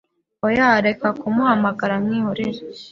[0.45, 2.59] Oya reka kumuhamagara mwihorere